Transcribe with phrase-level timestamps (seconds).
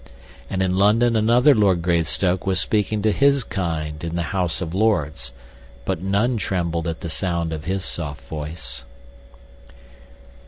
[0.49, 4.73] And in London another Lord Greystoke was speaking to his kind in the House of
[4.73, 5.31] Lords,
[5.85, 8.83] but none trembled at the sound of his soft voice.